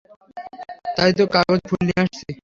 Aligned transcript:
তাই 0.97 1.11
তো 1.17 1.23
কাগজের 1.33 1.61
ফুল 1.67 1.81
নিয়ে 1.87 2.01
আসছি। 2.03 2.31